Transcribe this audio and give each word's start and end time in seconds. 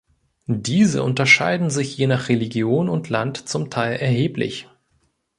Diese 0.47 1.03
unterscheiden 1.03 1.69
sich 1.69 1.95
je 1.95 2.07
nach 2.07 2.27
Religion 2.27 2.89
und 2.89 3.09
Land 3.09 3.37
zum 3.47 3.69
Teil 3.69 3.97
erheblich. 3.97 4.67